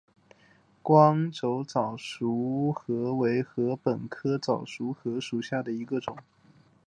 [0.81, 6.17] 光轴早熟禾为禾本科早熟禾属下的一个种。